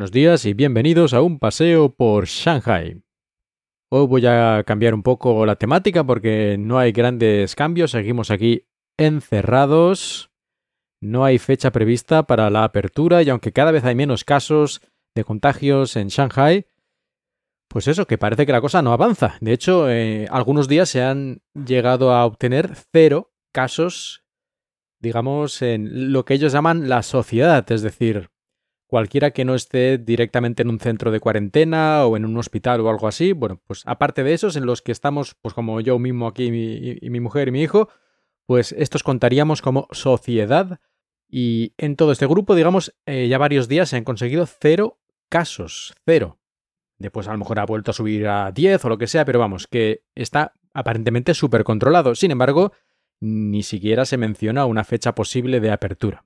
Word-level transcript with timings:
Buenos 0.00 0.12
días 0.12 0.46
y 0.46 0.54
bienvenidos 0.54 1.12
a 1.12 1.20
un 1.20 1.38
paseo 1.38 1.94
por 1.94 2.24
Shanghai. 2.24 3.02
Hoy 3.90 4.06
voy 4.06 4.24
a 4.24 4.64
cambiar 4.66 4.94
un 4.94 5.02
poco 5.02 5.44
la 5.44 5.56
temática 5.56 6.04
porque 6.04 6.56
no 6.58 6.78
hay 6.78 6.90
grandes 6.90 7.54
cambios, 7.54 7.90
seguimos 7.90 8.30
aquí 8.30 8.64
encerrados, 8.96 10.30
no 11.02 11.26
hay 11.26 11.38
fecha 11.38 11.70
prevista 11.70 12.22
para 12.22 12.48
la 12.48 12.64
apertura 12.64 13.22
y 13.22 13.28
aunque 13.28 13.52
cada 13.52 13.72
vez 13.72 13.84
hay 13.84 13.94
menos 13.94 14.24
casos 14.24 14.80
de 15.14 15.22
contagios 15.22 15.94
en 15.96 16.08
Shanghai, 16.08 16.66
pues 17.68 17.86
eso, 17.86 18.06
que 18.06 18.16
parece 18.16 18.46
que 18.46 18.52
la 18.52 18.62
cosa 18.62 18.80
no 18.80 18.94
avanza. 18.94 19.36
De 19.42 19.52
hecho, 19.52 19.90
eh, 19.90 20.26
algunos 20.30 20.66
días 20.66 20.88
se 20.88 21.02
han 21.02 21.42
llegado 21.52 22.14
a 22.14 22.24
obtener 22.24 22.70
cero 22.90 23.34
casos, 23.52 24.24
digamos, 24.98 25.60
en 25.60 26.10
lo 26.10 26.24
que 26.24 26.32
ellos 26.32 26.54
llaman 26.54 26.88
la 26.88 27.02
sociedad, 27.02 27.70
es 27.70 27.82
decir, 27.82 28.30
cualquiera 28.90 29.30
que 29.30 29.44
no 29.44 29.54
esté 29.54 29.98
directamente 29.98 30.62
en 30.62 30.68
un 30.68 30.80
centro 30.80 31.12
de 31.12 31.20
cuarentena 31.20 32.04
o 32.06 32.16
en 32.16 32.24
un 32.24 32.36
hospital 32.36 32.80
o 32.80 32.90
algo 32.90 33.06
así, 33.06 33.32
bueno, 33.32 33.62
pues 33.66 33.84
aparte 33.86 34.24
de 34.24 34.34
esos 34.34 34.56
en 34.56 34.66
los 34.66 34.82
que 34.82 34.90
estamos, 34.90 35.36
pues 35.40 35.54
como 35.54 35.80
yo 35.80 35.98
mismo 36.00 36.26
aquí 36.26 36.46
y 36.46 37.08
mi, 37.08 37.20
mujer 37.20 37.48
y 37.48 37.52
mi 37.52 37.62
hijo, 37.62 37.88
pues 38.46 38.72
estos 38.72 39.04
contaríamos 39.04 39.62
como 39.62 39.86
sociedad 39.92 40.80
y 41.28 41.72
en 41.78 41.94
todo 41.94 42.10
este 42.10 42.26
grupo, 42.26 42.56
digamos, 42.56 42.92
eh, 43.06 43.28
ya 43.28 43.38
varios 43.38 43.68
días 43.68 43.88
se 43.88 43.96
han 43.96 44.02
conseguido 44.02 44.44
cero 44.46 44.98
casos, 45.28 45.94
cero. 46.04 46.40
Después 46.98 47.28
a 47.28 47.32
lo 47.32 47.38
mejor 47.38 47.60
ha 47.60 47.66
vuelto 47.66 47.92
a 47.92 47.94
subir 47.94 48.26
a 48.26 48.50
10 48.50 48.84
o 48.84 48.88
lo 48.88 48.98
que 48.98 49.06
sea, 49.06 49.24
pero 49.24 49.38
vamos, 49.38 49.68
que 49.68 50.02
está 50.16 50.54
aparentemente 50.74 51.32
súper 51.32 51.62
controlado. 51.62 52.16
Sin 52.16 52.32
embargo, 52.32 52.72
ni 53.20 53.62
siquiera 53.62 54.04
se 54.04 54.16
menciona 54.16 54.66
una 54.66 54.82
fecha 54.82 55.14
posible 55.14 55.60
de 55.60 55.70
apertura. 55.70 56.24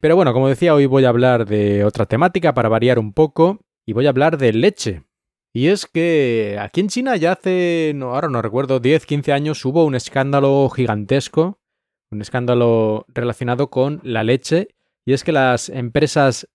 Pero 0.00 0.14
bueno, 0.14 0.32
como 0.32 0.48
decía, 0.48 0.74
hoy 0.74 0.86
voy 0.86 1.04
a 1.04 1.08
hablar 1.08 1.44
de 1.44 1.84
otra 1.84 2.06
temática 2.06 2.54
para 2.54 2.68
variar 2.68 3.00
un 3.00 3.12
poco 3.12 3.58
y 3.84 3.94
voy 3.94 4.06
a 4.06 4.10
hablar 4.10 4.38
de 4.38 4.52
leche. 4.52 5.02
Y 5.52 5.68
es 5.68 5.86
que 5.86 6.56
aquí 6.60 6.80
en 6.80 6.88
China 6.88 7.16
ya 7.16 7.32
hace, 7.32 7.92
no, 7.96 8.14
ahora 8.14 8.28
no 8.28 8.40
recuerdo, 8.40 8.78
10, 8.78 9.06
15 9.06 9.32
años 9.32 9.64
hubo 9.64 9.84
un 9.84 9.96
escándalo 9.96 10.68
gigantesco, 10.68 11.58
un 12.12 12.20
escándalo 12.20 13.06
relacionado 13.08 13.70
con 13.70 14.00
la 14.04 14.22
leche, 14.22 14.68
y 15.04 15.14
es 15.14 15.24
que 15.24 15.32
las 15.32 15.68
empresas 15.68 16.48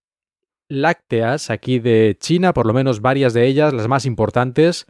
lácteas 0.69 1.49
aquí 1.49 1.79
de 1.79 2.15
China, 2.19 2.53
por 2.53 2.65
lo 2.65 2.73
menos 2.73 3.01
varias 3.01 3.33
de 3.33 3.45
ellas, 3.45 3.73
las 3.73 3.89
más 3.89 4.05
importantes, 4.05 4.85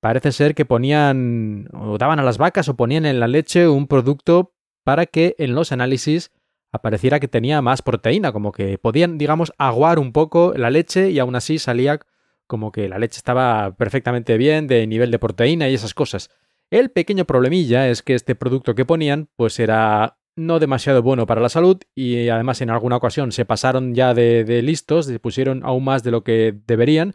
parece 0.00 0.32
ser 0.32 0.56
que 0.56 0.64
ponían 0.64 1.68
o 1.72 1.98
daban 1.98 2.18
a 2.18 2.24
las 2.24 2.38
vacas 2.38 2.68
o 2.68 2.76
ponían 2.76 3.06
en 3.06 3.20
la 3.20 3.28
leche 3.28 3.68
un 3.68 3.86
producto 3.86 4.54
para 4.82 5.06
que 5.06 5.36
en 5.38 5.54
los 5.54 5.70
análisis 5.70 6.32
apareciera 6.72 7.20
que 7.20 7.28
tenía 7.28 7.62
más 7.62 7.82
proteína, 7.82 8.32
como 8.32 8.52
que 8.52 8.78
podían, 8.78 9.18
digamos, 9.18 9.52
aguar 9.58 9.98
un 9.98 10.12
poco 10.12 10.52
la 10.56 10.70
leche 10.70 11.10
y 11.10 11.18
aún 11.18 11.36
así 11.36 11.58
salía 11.58 12.00
como 12.46 12.72
que 12.72 12.88
la 12.88 12.98
leche 12.98 13.18
estaba 13.18 13.74
perfectamente 13.76 14.36
bien 14.36 14.66
de 14.66 14.86
nivel 14.86 15.10
de 15.10 15.18
proteína 15.18 15.68
y 15.68 15.74
esas 15.74 15.94
cosas. 15.94 16.30
El 16.70 16.90
pequeño 16.90 17.24
problemilla 17.24 17.88
es 17.88 18.02
que 18.02 18.14
este 18.14 18.34
producto 18.34 18.74
que 18.74 18.84
ponían 18.84 19.28
pues 19.36 19.58
era 19.60 20.18
no 20.34 20.58
demasiado 20.58 21.02
bueno 21.02 21.26
para 21.26 21.40
la 21.40 21.48
salud 21.48 21.78
y 21.94 22.28
además 22.28 22.60
en 22.60 22.70
alguna 22.70 22.96
ocasión 22.96 23.32
se 23.32 23.44
pasaron 23.44 23.94
ya 23.94 24.14
de, 24.14 24.60
listos, 24.62 25.06
se 25.06 25.18
pusieron 25.18 25.62
aún 25.64 25.84
más 25.84 26.02
de 26.02 26.10
lo 26.10 26.24
que 26.24 26.54
deberían 26.66 27.14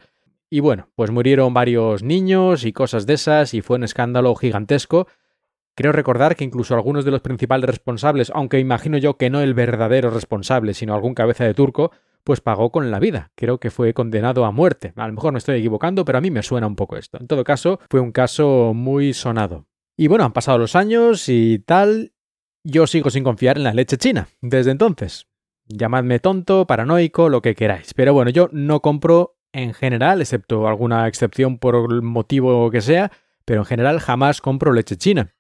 y 0.49 0.59
bueno, 0.59 0.89
pues 0.95 1.11
murieron 1.11 1.53
varios 1.53 2.03
niños 2.03 2.66
y 2.66 2.73
cosas 2.73 3.05
de 3.05 3.13
esas 3.13 3.53
y 3.53 3.61
fue 3.61 3.77
un 3.77 3.83
escándalo 3.83 4.35
gigantesco. 4.35 5.07
Creo 5.76 5.92
recordar 5.92 6.36
que 6.36 6.44
incluso 6.44 6.76
algunos 6.76 7.06
de 7.06 7.12
los 7.12 7.22
principales 7.22 7.70
responsables, 7.70 8.32
aunque 8.36 8.59
imagino 8.59 8.98
yo 8.98 9.18
que 9.18 9.30
no 9.30 9.42
el 9.42 9.54
verdadero 9.54 10.09
responsable, 10.09 10.74
sino 10.74 10.94
algún 10.94 11.14
cabeza 11.14 11.46
de 11.46 11.54
turco, 11.54 11.92
pues 12.24 12.42
pagó 12.42 12.72
con 12.72 12.92
la 12.92 13.00
vida. 13.00 13.32
Creo 13.36 13.59
que 13.59 13.72
fue 13.72 13.94
condenado 13.94 14.46
a 14.46 14.52
muerte. 14.52 14.94
A 14.96 15.08
lo 15.08 15.14
mejor 15.14 15.32
me 15.34 15.40
estoy 15.40 15.59
equivocando, 15.59 16.06
pero 16.06 16.18
a 16.18 16.22
mí 16.22 16.30
me 16.30 16.44
suena 16.44 16.68
un 16.68 16.76
poco 16.76 16.98
esto. 16.98 17.18
En 17.20 17.28
todo 17.28 17.44
caso, 17.44 17.80
fue 17.90 18.00
un 18.00 18.12
caso 18.12 18.74
muy 18.76 19.14
sonado. 19.14 19.66
Y 19.98 20.08
bueno, 20.08 20.26
han 20.26 20.34
pasado 20.34 20.58
los 20.58 20.76
años 20.76 21.30
y 21.30 21.59
tal, 21.59 22.14
yo 22.64 22.88
sigo 22.88 23.09
sin 23.09 23.24
confiar 23.24 23.58
en 23.58 23.64
la 23.64 23.74
leche 23.74 23.98
china, 23.98 24.28
desde 24.42 24.72
entonces. 24.72 25.28
Llamadme 25.68 26.20
tonto, 26.20 26.68
paranoico, 26.68 27.30
lo 27.30 27.42
que 27.42 27.56
queráis. 27.56 27.94
Pero 27.94 28.14
bueno, 28.14 28.30
yo 28.32 28.50
no 28.52 28.82
compro 28.82 29.38
en 29.53 29.74
general, 29.74 30.22
excepto 30.22 30.68
alguna 30.68 31.08
excepción 31.08 31.58
por 31.58 31.76
el 31.76 32.02
motivo 32.02 32.70
que 32.72 32.82
sea, 32.82 33.12
pero 33.46 33.62
en 33.62 33.66
general 33.66 34.00
jamás 34.00 34.42
compro 34.42 34.74
leche 34.74 34.98
china. 34.98 35.34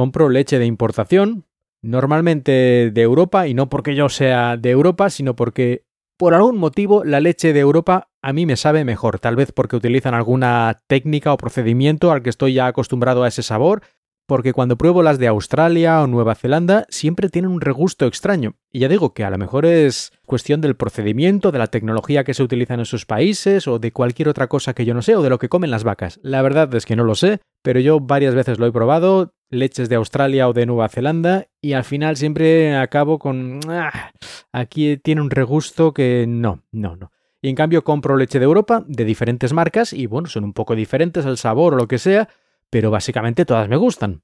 Compro 0.00 0.30
leche 0.30 0.58
de 0.58 0.64
importación, 0.64 1.44
normalmente 1.82 2.90
de 2.90 3.02
Europa, 3.02 3.46
y 3.48 3.52
no 3.52 3.68
porque 3.68 3.94
yo 3.94 4.08
sea 4.08 4.56
de 4.56 4.70
Europa, 4.70 5.10
sino 5.10 5.36
porque 5.36 5.84
por 6.16 6.32
algún 6.32 6.56
motivo 6.56 7.04
la 7.04 7.20
leche 7.20 7.52
de 7.52 7.60
Europa 7.60 8.08
a 8.22 8.32
mí 8.32 8.46
me 8.46 8.56
sabe 8.56 8.86
mejor, 8.86 9.18
tal 9.18 9.36
vez 9.36 9.52
porque 9.52 9.76
utilizan 9.76 10.14
alguna 10.14 10.80
técnica 10.86 11.34
o 11.34 11.36
procedimiento 11.36 12.12
al 12.12 12.22
que 12.22 12.30
estoy 12.30 12.54
ya 12.54 12.66
acostumbrado 12.66 13.24
a 13.24 13.28
ese 13.28 13.42
sabor, 13.42 13.82
porque 14.26 14.54
cuando 14.54 14.78
pruebo 14.78 15.02
las 15.02 15.18
de 15.18 15.26
Australia 15.26 16.00
o 16.00 16.06
Nueva 16.06 16.34
Zelanda 16.34 16.86
siempre 16.88 17.28
tienen 17.28 17.50
un 17.50 17.60
regusto 17.60 18.06
extraño. 18.06 18.54
Y 18.72 18.78
ya 18.78 18.88
digo 18.88 19.12
que 19.12 19.24
a 19.24 19.30
lo 19.30 19.36
mejor 19.36 19.66
es 19.66 20.12
cuestión 20.24 20.62
del 20.62 20.76
procedimiento, 20.76 21.52
de 21.52 21.58
la 21.58 21.66
tecnología 21.66 22.24
que 22.24 22.32
se 22.32 22.42
utiliza 22.42 22.72
en 22.72 22.80
esos 22.80 23.04
países 23.04 23.68
o 23.68 23.78
de 23.78 23.92
cualquier 23.92 24.30
otra 24.30 24.46
cosa 24.46 24.72
que 24.72 24.86
yo 24.86 24.94
no 24.94 25.02
sé 25.02 25.14
o 25.14 25.20
de 25.20 25.28
lo 25.28 25.38
que 25.38 25.50
comen 25.50 25.70
las 25.70 25.84
vacas. 25.84 26.20
La 26.22 26.40
verdad 26.40 26.74
es 26.74 26.86
que 26.86 26.96
no 26.96 27.04
lo 27.04 27.16
sé, 27.16 27.40
pero 27.62 27.80
yo 27.80 28.00
varias 28.00 28.34
veces 28.34 28.58
lo 28.58 28.64
he 28.64 28.72
probado, 28.72 29.34
leches 29.50 29.88
de 29.88 29.96
Australia 29.96 30.48
o 30.48 30.52
de 30.52 30.66
Nueva 30.66 30.88
Zelanda, 30.88 31.46
y 31.60 31.72
al 31.72 31.84
final 31.84 32.16
siempre 32.16 32.76
acabo 32.76 33.18
con... 33.18 33.60
Ah, 33.68 34.12
aquí 34.52 34.96
tiene 34.96 35.20
un 35.20 35.30
regusto 35.30 35.92
que 35.92 36.24
no, 36.28 36.62
no, 36.72 36.96
no. 36.96 37.12
Y 37.42 37.48
en 37.48 37.56
cambio 37.56 37.84
compro 37.84 38.16
leche 38.16 38.38
de 38.38 38.44
Europa, 38.44 38.84
de 38.86 39.04
diferentes 39.04 39.52
marcas, 39.52 39.92
y 39.92 40.06
bueno, 40.06 40.28
son 40.28 40.44
un 40.44 40.52
poco 40.52 40.74
diferentes 40.74 41.26
el 41.26 41.36
sabor 41.36 41.74
o 41.74 41.76
lo 41.76 41.88
que 41.88 41.98
sea, 41.98 42.28
pero 42.70 42.90
básicamente 42.90 43.44
todas 43.44 43.68
me 43.68 43.76
gustan. 43.76 44.22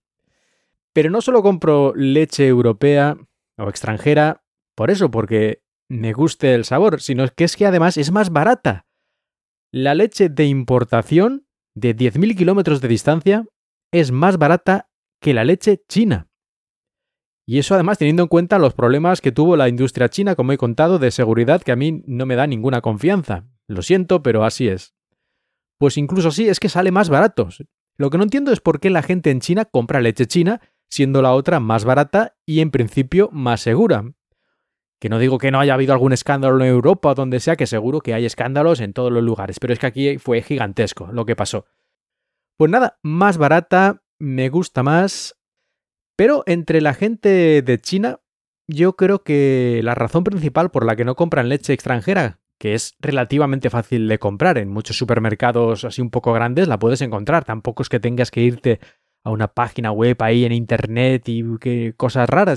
Pero 0.92 1.10
no 1.10 1.20
solo 1.20 1.42
compro 1.42 1.92
leche 1.94 2.46
europea 2.46 3.16
o 3.58 3.68
extranjera 3.68 4.44
por 4.74 4.90
eso, 4.90 5.10
porque 5.10 5.62
me 5.88 6.12
guste 6.12 6.54
el 6.54 6.64
sabor, 6.64 7.00
sino 7.00 7.26
que 7.28 7.44
es 7.44 7.56
que 7.56 7.66
además 7.66 7.96
es 7.96 8.10
más 8.10 8.30
barata. 8.30 8.86
La 9.72 9.94
leche 9.94 10.28
de 10.28 10.46
importación 10.46 11.46
de 11.74 11.96
10.000 11.96 12.36
kilómetros 12.36 12.80
de 12.80 12.88
distancia 12.88 13.44
es 13.92 14.10
más 14.10 14.38
barata 14.38 14.88
que 15.20 15.34
la 15.34 15.44
leche 15.44 15.82
china. 15.88 16.28
Y 17.46 17.58
eso 17.58 17.74
además 17.74 17.98
teniendo 17.98 18.24
en 18.24 18.28
cuenta 18.28 18.58
los 18.58 18.74
problemas 18.74 19.20
que 19.20 19.30
tuvo 19.30 19.56
la 19.56 19.68
industria 19.68 20.08
china, 20.08 20.34
como 20.34 20.52
he 20.52 20.58
contado, 20.58 20.98
de 20.98 21.12
seguridad 21.12 21.62
que 21.62 21.72
a 21.72 21.76
mí 21.76 22.02
no 22.06 22.26
me 22.26 22.34
da 22.34 22.46
ninguna 22.46 22.80
confianza. 22.80 23.46
Lo 23.68 23.82
siento, 23.82 24.22
pero 24.22 24.44
así 24.44 24.66
es. 24.66 24.94
Pues 25.78 25.96
incluso 25.96 26.28
así 26.28 26.48
es 26.48 26.58
que 26.58 26.68
sale 26.68 26.90
más 26.90 27.08
barato. 27.08 27.48
Lo 27.96 28.10
que 28.10 28.18
no 28.18 28.24
entiendo 28.24 28.50
es 28.50 28.60
por 28.60 28.80
qué 28.80 28.90
la 28.90 29.02
gente 29.02 29.30
en 29.30 29.40
China 29.40 29.64
compra 29.64 30.00
leche 30.00 30.26
china, 30.26 30.60
siendo 30.88 31.22
la 31.22 31.32
otra 31.32 31.60
más 31.60 31.84
barata 31.84 32.36
y 32.44 32.60
en 32.60 32.70
principio 32.70 33.28
más 33.32 33.60
segura. 33.60 34.04
Que 34.98 35.08
no 35.08 35.18
digo 35.18 35.38
que 35.38 35.50
no 35.50 35.60
haya 35.60 35.74
habido 35.74 35.92
algún 35.92 36.12
escándalo 36.12 36.64
en 36.64 36.70
Europa 36.70 37.10
o 37.10 37.14
donde 37.14 37.38
sea, 37.38 37.56
que 37.56 37.66
seguro 37.66 38.00
que 38.00 38.14
hay 38.14 38.24
escándalos 38.24 38.80
en 38.80 38.92
todos 38.92 39.12
los 39.12 39.22
lugares, 39.22 39.60
pero 39.60 39.72
es 39.72 39.78
que 39.78 39.86
aquí 39.86 40.18
fue 40.18 40.42
gigantesco 40.42 41.08
lo 41.12 41.26
que 41.26 41.36
pasó. 41.36 41.66
Pues 42.56 42.70
nada, 42.70 42.98
más 43.02 43.36
barata, 43.36 44.02
me 44.18 44.48
gusta 44.48 44.82
más, 44.82 45.36
pero 46.16 46.42
entre 46.46 46.80
la 46.80 46.94
gente 46.94 47.62
de 47.62 47.80
China, 47.80 48.20
yo 48.68 48.96
creo 48.96 49.22
que 49.22 49.80
la 49.82 49.94
razón 49.94 50.24
principal 50.24 50.70
por 50.70 50.84
la 50.84 50.96
que 50.96 51.04
no 51.04 51.14
compran 51.14 51.48
leche 51.48 51.72
extranjera, 51.72 52.40
que 52.58 52.74
es 52.74 52.96
relativamente 53.00 53.70
fácil 53.70 54.08
de 54.08 54.18
comprar. 54.18 54.58
En 54.58 54.68
muchos 54.68 54.96
supermercados 54.96 55.84
así 55.84 56.00
un 56.00 56.10
poco 56.10 56.32
grandes 56.32 56.68
la 56.68 56.78
puedes 56.78 57.00
encontrar. 57.02 57.44
Tampoco 57.44 57.82
es 57.82 57.88
que 57.88 58.00
tengas 58.00 58.30
que 58.30 58.40
irte 58.40 58.80
a 59.24 59.30
una 59.30 59.48
página 59.48 59.92
web 59.92 60.16
ahí 60.20 60.44
en 60.44 60.52
internet 60.52 61.28
y 61.28 61.44
que 61.58 61.94
cosas 61.96 62.28
raras. 62.28 62.56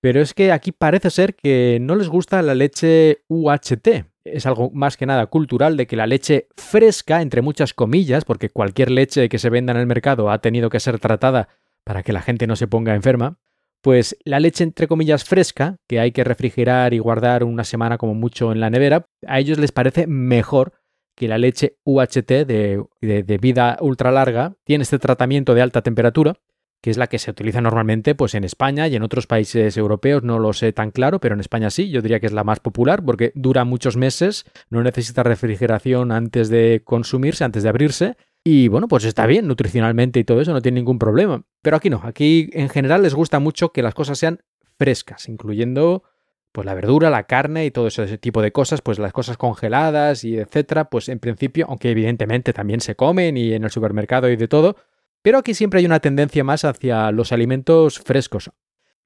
Pero 0.00 0.20
es 0.20 0.32
que 0.32 0.52
aquí 0.52 0.72
parece 0.72 1.10
ser 1.10 1.34
que 1.34 1.78
no 1.80 1.94
les 1.94 2.08
gusta 2.08 2.40
la 2.42 2.54
leche 2.54 3.24
UHT. 3.28 4.06
Es 4.24 4.46
algo 4.46 4.70
más 4.72 4.96
que 4.96 5.06
nada 5.06 5.26
cultural 5.26 5.76
de 5.76 5.86
que 5.86 5.96
la 5.96 6.06
leche 6.06 6.48
fresca, 6.56 7.22
entre 7.22 7.42
muchas 7.42 7.74
comillas, 7.74 8.24
porque 8.24 8.50
cualquier 8.50 8.90
leche 8.90 9.28
que 9.28 9.38
se 9.38 9.50
venda 9.50 9.72
en 9.72 9.78
el 9.78 9.86
mercado 9.86 10.30
ha 10.30 10.40
tenido 10.40 10.68
que 10.70 10.80
ser 10.80 10.98
tratada 10.98 11.48
para 11.84 12.02
que 12.02 12.12
la 12.12 12.22
gente 12.22 12.46
no 12.46 12.56
se 12.56 12.68
ponga 12.68 12.94
enferma, 12.94 13.38
pues 13.80 14.16
la 14.24 14.40
leche 14.40 14.64
entre 14.64 14.86
comillas 14.86 15.24
fresca, 15.24 15.76
que 15.88 16.00
hay 16.00 16.12
que 16.12 16.24
refrigerar 16.24 16.92
y 16.94 16.98
guardar 16.98 17.44
una 17.44 17.64
semana 17.64 17.98
como 17.98 18.14
mucho 18.14 18.52
en 18.52 18.60
la 18.60 18.70
nevera, 18.70 19.06
a 19.26 19.38
ellos 19.38 19.58
les 19.58 19.72
parece 19.72 20.06
mejor 20.06 20.74
que 21.16 21.28
la 21.28 21.38
leche 21.38 21.76
UHT 21.84 22.46
de, 22.46 22.82
de, 23.00 23.38
vida 23.38 23.76
ultra 23.80 24.10
larga 24.10 24.54
tiene 24.64 24.82
este 24.82 24.98
tratamiento 24.98 25.54
de 25.54 25.62
alta 25.62 25.82
temperatura, 25.82 26.34
que 26.80 26.90
es 26.90 26.96
la 26.96 27.06
que 27.08 27.18
se 27.18 27.30
utiliza 27.30 27.60
normalmente 27.60 28.14
pues 28.14 28.34
en 28.34 28.44
España 28.44 28.88
y 28.88 28.96
en 28.96 29.02
otros 29.02 29.26
países 29.26 29.76
europeos, 29.76 30.22
no 30.22 30.38
lo 30.38 30.52
sé 30.52 30.72
tan 30.72 30.90
claro, 30.90 31.20
pero 31.20 31.34
en 31.34 31.40
España 31.40 31.70
sí, 31.70 31.90
yo 31.90 32.02
diría 32.02 32.20
que 32.20 32.26
es 32.26 32.32
la 32.32 32.44
más 32.44 32.60
popular 32.60 33.04
porque 33.04 33.32
dura 33.34 33.64
muchos 33.64 33.96
meses, 33.96 34.44
no 34.70 34.82
necesita 34.82 35.22
refrigeración 35.22 36.12
antes 36.12 36.48
de 36.48 36.82
consumirse, 36.84 37.44
antes 37.44 37.62
de 37.62 37.68
abrirse, 37.68 38.16
y 38.42 38.68
bueno, 38.68 38.88
pues 38.88 39.04
está 39.04 39.26
bien 39.26 39.46
nutricionalmente 39.46 40.18
y 40.20 40.24
todo 40.24 40.40
eso, 40.40 40.52
no 40.52 40.62
tiene 40.62 40.80
ningún 40.80 40.98
problema. 40.98 41.44
Pero 41.62 41.76
aquí 41.76 41.90
no, 41.90 42.00
aquí 42.04 42.48
en 42.54 42.70
general 42.70 43.02
les 43.02 43.14
gusta 43.14 43.38
mucho 43.38 43.72
que 43.72 43.82
las 43.82 43.94
cosas 43.94 44.18
sean 44.18 44.40
frescas, 44.78 45.28
incluyendo 45.28 46.04
pues 46.52 46.64
la 46.64 46.74
verdura, 46.74 47.10
la 47.10 47.24
carne 47.24 47.64
y 47.64 47.70
todo 47.70 47.86
ese 47.86 48.18
tipo 48.18 48.42
de 48.42 48.50
cosas, 48.50 48.82
pues 48.82 48.98
las 48.98 49.12
cosas 49.12 49.36
congeladas 49.36 50.24
y 50.24 50.36
etcétera, 50.36 50.90
pues 50.90 51.08
en 51.08 51.20
principio, 51.20 51.66
aunque 51.68 51.90
evidentemente 51.90 52.52
también 52.52 52.80
se 52.80 52.96
comen 52.96 53.36
y 53.36 53.52
en 53.52 53.62
el 53.62 53.70
supermercado 53.70 54.28
y 54.28 54.36
de 54.36 54.48
todo, 54.48 54.76
pero 55.22 55.38
aquí 55.38 55.54
siempre 55.54 55.80
hay 55.80 55.86
una 55.86 56.00
tendencia 56.00 56.44
más 56.44 56.64
hacia 56.64 57.10
los 57.12 57.32
alimentos 57.32 57.98
frescos. 57.98 58.50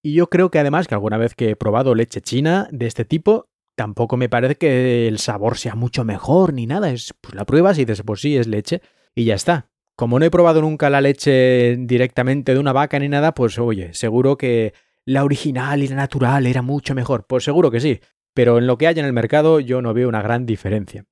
Y 0.03 0.15
yo 0.15 0.29
creo 0.29 0.51
que 0.51 0.59
además 0.59 0.87
que 0.87 0.95
alguna 0.95 1.17
vez 1.17 1.35
que 1.35 1.51
he 1.51 1.57
probado 1.57 1.95
leche 1.95 2.21
china 2.21 2.69
de 2.71 2.87
este 2.87 3.05
tipo, 3.05 3.49
tampoco 3.75 4.17
me 4.17 4.29
parece 4.29 4.57
que 4.57 5.09
el 5.09 5.19
sabor 5.19 5.57
sea 5.57 5.75
mucho 5.75 6.05
mejor 6.05 6.53
ni 6.53 6.67
nada. 6.67 6.91
Es, 6.91 7.15
pues 7.21 7.35
la 7.35 7.45
pruebas 7.45 7.79
y 7.79 7.85
dices, 7.85 8.03
pues 8.05 8.21
sí, 8.21 8.37
es 8.37 8.47
leche 8.47 8.83
y 9.15 9.25
ya 9.25 9.35
está. 9.35 9.71
Como 9.97 10.19
no 10.19 10.25
he 10.25 10.31
probado 10.31 10.61
nunca 10.61 10.91
la 10.91 11.01
leche 11.01 11.77
directamente 11.79 12.53
de 12.53 12.61
una 12.61 12.73
vaca 12.73 12.99
ni 12.99 13.09
nada, 13.09 13.33
pues 13.35 13.59
oye, 13.59 13.95
seguro 13.95 14.37
que 14.37 14.75
la 15.05 15.25
original 15.25 15.83
y 15.83 15.89
la 15.89 15.97
natural 15.97 16.47
era 16.47 16.63
mucho 16.63 16.95
mejor. 16.95 17.27
Pues 17.27 17.45
seguro 17.45 17.71
que 17.71 17.81
sí. 17.81 18.01
Pero 18.35 18.59
en 18.59 18.67
lo 18.67 18.77
que 18.77 18.89
hay 18.89 18.99
en 18.99 19.05
el 19.05 19.13
mercado 19.13 19.61
yo 19.61 19.81
no 19.81 19.95
veo 19.95 20.09
una 20.09 20.23
gran 20.23 20.47
diferencia. 20.47 21.07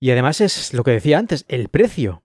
Y 0.00 0.10
además 0.10 0.40
es 0.40 0.74
lo 0.74 0.82
que 0.82 0.90
decía 0.92 1.18
antes, 1.18 1.44
el 1.48 1.68
precio. 1.68 2.24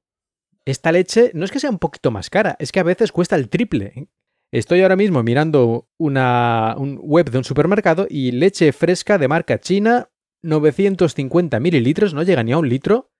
Esta 0.67 0.91
leche 0.91 1.31
no 1.33 1.45
es 1.45 1.51
que 1.51 1.61
sea 1.61 1.69
un 1.69 1.79
poquito 1.79 2.11
más 2.11 2.29
cara, 2.29 2.57
es 2.59 2.73
que 2.73 2.81
a 2.81 2.83
veces 2.83 3.13
cuesta 3.13 3.37
el 3.37 3.47
triple. 3.47 4.09
Estoy 4.51 4.81
ahora 4.81 4.97
mismo 4.97 5.23
mirando 5.23 5.87
una 5.97 6.75
un 6.77 6.99
web 7.01 7.31
de 7.31 7.37
un 7.37 7.45
supermercado 7.45 8.05
y 8.09 8.33
leche 8.33 8.73
fresca 8.73 9.17
de 9.17 9.29
marca 9.29 9.61
china, 9.61 10.09
950 10.43 11.61
mililitros, 11.61 12.13
no 12.13 12.21
llega 12.21 12.43
ni 12.43 12.51
a 12.51 12.57
un 12.57 12.67
litro, 12.67 13.13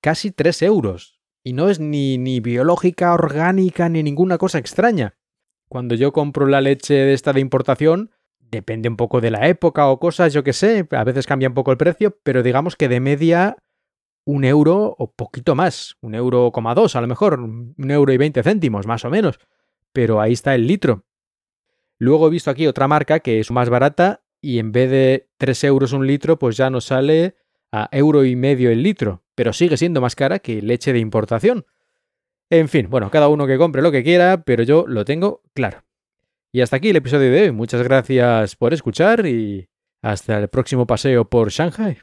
casi 0.00 0.30
3 0.30 0.62
euros. 0.62 1.20
Y 1.44 1.52
no 1.52 1.68
es 1.68 1.80
ni, 1.80 2.16
ni 2.16 2.40
biológica, 2.40 3.12
orgánica, 3.12 3.90
ni 3.90 4.02
ninguna 4.02 4.38
cosa 4.38 4.56
extraña. 4.56 5.18
Cuando 5.68 5.94
yo 5.96 6.14
compro 6.14 6.46
la 6.46 6.62
leche 6.62 6.94
de 6.94 7.12
esta 7.12 7.34
de 7.34 7.40
importación, 7.40 8.10
depende 8.38 8.88
un 8.88 8.96
poco 8.96 9.20
de 9.20 9.30
la 9.30 9.48
época 9.48 9.86
o 9.86 10.00
cosas, 10.00 10.32
yo 10.32 10.42
que 10.42 10.54
sé, 10.54 10.88
a 10.92 11.04
veces 11.04 11.26
cambia 11.26 11.48
un 11.48 11.54
poco 11.54 11.72
el 11.72 11.76
precio, 11.76 12.18
pero 12.22 12.42
digamos 12.42 12.74
que 12.74 12.88
de 12.88 13.00
media 13.00 13.58
un 14.30 14.44
euro 14.44 14.94
o 14.96 15.12
poquito 15.12 15.54
más, 15.54 15.96
un 16.00 16.14
euro 16.14 16.52
coma 16.52 16.74
dos 16.74 16.94
a 16.94 17.00
lo 17.00 17.08
mejor, 17.08 17.40
un 17.40 17.90
euro 17.90 18.12
y 18.12 18.16
veinte 18.16 18.42
céntimos 18.42 18.86
más 18.86 19.04
o 19.04 19.10
menos, 19.10 19.40
pero 19.92 20.20
ahí 20.20 20.32
está 20.32 20.54
el 20.54 20.66
litro. 20.66 21.04
Luego 21.98 22.28
he 22.28 22.30
visto 22.30 22.50
aquí 22.50 22.66
otra 22.66 22.88
marca 22.88 23.20
que 23.20 23.40
es 23.40 23.50
más 23.50 23.68
barata 23.68 24.22
y 24.40 24.58
en 24.58 24.72
vez 24.72 24.90
de 24.90 25.28
3 25.36 25.64
euros 25.64 25.92
un 25.92 26.06
litro, 26.06 26.38
pues 26.38 26.56
ya 26.56 26.70
nos 26.70 26.86
sale 26.86 27.34
a 27.72 27.88
euro 27.92 28.24
y 28.24 28.36
medio 28.36 28.70
el 28.70 28.82
litro, 28.82 29.22
pero 29.34 29.52
sigue 29.52 29.76
siendo 29.76 30.00
más 30.00 30.14
cara 30.14 30.38
que 30.38 30.62
leche 30.62 30.92
de 30.92 30.98
importación. 30.98 31.66
En 32.48 32.68
fin, 32.68 32.88
bueno, 32.88 33.10
cada 33.10 33.28
uno 33.28 33.46
que 33.46 33.58
compre 33.58 33.82
lo 33.82 33.92
que 33.92 34.02
quiera, 34.02 34.42
pero 34.44 34.62
yo 34.62 34.84
lo 34.86 35.04
tengo 35.04 35.42
claro. 35.54 35.84
Y 36.52 36.62
hasta 36.62 36.76
aquí 36.76 36.90
el 36.90 36.96
episodio 36.96 37.30
de 37.30 37.42
hoy. 37.42 37.52
Muchas 37.52 37.82
gracias 37.82 38.56
por 38.56 38.72
escuchar 38.72 39.26
y 39.26 39.68
hasta 40.02 40.38
el 40.38 40.48
próximo 40.48 40.86
paseo 40.86 41.28
por 41.28 41.50
Shanghai. 41.50 41.98